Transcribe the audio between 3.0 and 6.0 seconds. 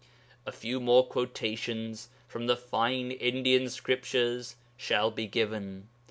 Indian Scriptures shall be given.